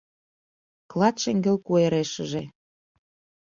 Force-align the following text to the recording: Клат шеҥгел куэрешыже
Клат 0.91 1.15
шеҥгел 1.23 1.57
куэрешыже 1.65 2.43